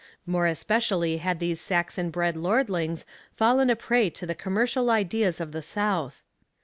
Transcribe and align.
More 0.25 0.47
especially 0.47 1.17
had 1.17 1.37
these 1.39 1.61
Saxon 1.61 2.09
bred 2.09 2.35
lordlings 2.35 3.05
fallen 3.35 3.69
a 3.69 3.75
prey 3.75 4.09
to 4.09 4.25
the 4.25 4.33
commercial 4.33 4.89
ideas 4.89 5.39
of 5.39 5.51
the 5.51 5.61
south. 5.61 6.23